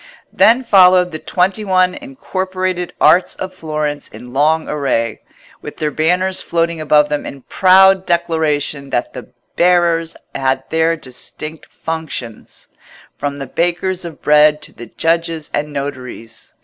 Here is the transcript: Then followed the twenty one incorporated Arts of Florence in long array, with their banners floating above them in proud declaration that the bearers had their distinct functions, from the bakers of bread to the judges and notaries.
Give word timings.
Then 0.33 0.63
followed 0.63 1.11
the 1.11 1.19
twenty 1.19 1.63
one 1.63 1.93
incorporated 1.93 2.91
Arts 2.99 3.35
of 3.35 3.53
Florence 3.53 4.07
in 4.07 4.33
long 4.33 4.67
array, 4.67 5.21
with 5.61 5.77
their 5.77 5.91
banners 5.91 6.41
floating 6.41 6.81
above 6.81 7.09
them 7.09 7.23
in 7.23 7.43
proud 7.43 8.07
declaration 8.07 8.89
that 8.89 9.13
the 9.13 9.29
bearers 9.55 10.15
had 10.33 10.67
their 10.71 10.97
distinct 10.97 11.67
functions, 11.67 12.67
from 13.15 13.37
the 13.37 13.45
bakers 13.45 14.03
of 14.03 14.23
bread 14.23 14.59
to 14.63 14.73
the 14.73 14.87
judges 14.87 15.51
and 15.53 15.71
notaries. 15.71 16.55